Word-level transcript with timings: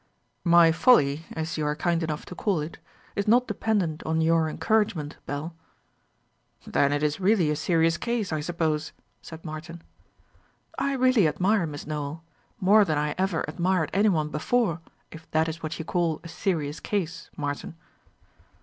"My 0.43 0.71
folly, 0.71 1.25
as 1.33 1.59
you 1.59 1.65
are 1.67 1.75
kind 1.75 2.01
enough 2.01 2.25
to 2.25 2.33
call 2.33 2.59
it, 2.59 2.79
is 3.15 3.27
not 3.27 3.47
dependent 3.47 4.01
on 4.01 4.19
your 4.19 4.49
encouragement, 4.49 5.17
Belle." 5.27 5.53
"Then 6.65 6.91
it 6.91 7.03
is 7.03 7.19
really 7.19 7.51
a 7.51 7.55
serious 7.55 7.97
case, 7.99 8.33
I 8.33 8.39
suppose," 8.39 8.93
said 9.21 9.45
Martin. 9.45 9.83
"I 10.75 10.93
really 10.93 11.27
admire 11.27 11.67
Miss 11.67 11.85
Nowell 11.85 12.23
more 12.59 12.83
than 12.83 12.97
I 12.97 13.13
ever 13.19 13.45
admired 13.47 13.91
any 13.93 14.09
one 14.09 14.29
before, 14.29 14.81
if 15.11 15.29
that 15.29 15.47
is 15.47 15.61
what 15.61 15.77
you 15.77 15.85
call 15.85 16.19
a 16.23 16.27
serious 16.27 16.79
case, 16.79 17.29
Martin." 17.37 17.75